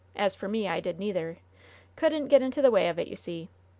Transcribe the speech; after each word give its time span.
As 0.15 0.33
for 0.33 0.47
me, 0.47 0.67
I 0.67 0.79
did 0.79 0.97
neither. 0.97 1.37
Couldn't 1.95 2.29
get 2.29 2.41
into 2.41 2.59
the 2.63 2.71
way 2.71 2.89
of 2.89 2.97
it, 2.97 3.07
you 3.07 3.15
see. 3.15 3.49